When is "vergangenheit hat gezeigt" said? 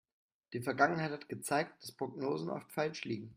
0.63-1.79